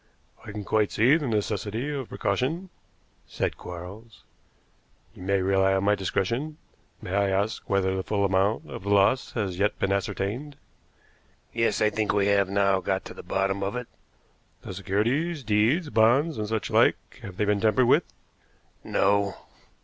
"I 0.43 0.51
can 0.51 0.63
quite 0.63 0.91
see 0.91 1.15
the 1.15 1.27
necessity 1.27 1.87
of 1.93 2.09
precaution," 2.09 2.71
said 3.27 3.55
Quarles. 3.55 4.23
"You 5.13 5.21
may 5.21 5.43
rely 5.43 5.75
on 5.75 5.83
my 5.83 5.93
discretion. 5.93 6.57
May 7.03 7.13
I 7.13 7.29
ask 7.29 7.69
whether 7.69 7.95
the 7.95 8.01
full 8.01 8.25
amount 8.25 8.67
of 8.67 8.81
the 8.81 8.89
loss 8.89 9.33
has 9.33 9.59
yet 9.59 9.77
been 9.77 9.91
ascertained?" 9.91 10.55
"Yes, 11.53 11.83
I 11.83 11.91
think 11.91 12.13
we 12.13 12.25
have 12.29 12.49
now 12.49 12.79
got 12.79 13.05
to 13.05 13.13
the 13.13 13.21
bottom 13.21 13.61
of 13.61 13.75
it." 13.75 13.85
"The 14.63 14.73
securities 14.73 15.43
deeds, 15.43 15.91
bonds, 15.91 16.39
and 16.39 16.47
such 16.47 16.71
like 16.71 17.19
have 17.21 17.37
they 17.37 17.45
been 17.45 17.61
tampered 17.61 17.85
with?" 17.85 18.11
"No." 18.83 19.35